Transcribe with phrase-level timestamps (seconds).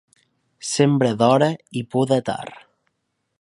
[0.69, 1.51] Sembra d'hora
[1.83, 2.59] i poda tard.